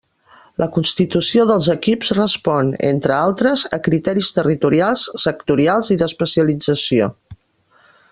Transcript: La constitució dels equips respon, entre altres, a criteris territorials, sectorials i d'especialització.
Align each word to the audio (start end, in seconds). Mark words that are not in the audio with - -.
La 0.61 0.67
constitució 0.77 1.43
dels 1.49 1.67
equips 1.73 2.09
respon, 2.19 2.71
entre 2.87 3.15
altres, 3.17 3.65
a 3.79 3.79
criteris 3.89 4.31
territorials, 4.39 5.05
sectorials 5.27 5.93
i 5.97 5.99
d'especialització. 6.03 7.11